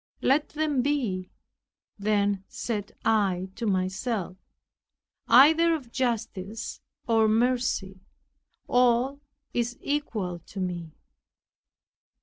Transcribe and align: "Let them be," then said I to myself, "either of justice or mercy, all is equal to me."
"Let 0.23 0.49
them 0.49 0.81
be," 0.81 1.29
then 1.99 2.43
said 2.47 2.91
I 3.05 3.49
to 3.53 3.67
myself, 3.67 4.35
"either 5.27 5.75
of 5.75 5.91
justice 5.91 6.81
or 7.07 7.27
mercy, 7.27 7.99
all 8.67 9.19
is 9.53 9.77
equal 9.79 10.39
to 10.39 10.59
me." 10.59 10.95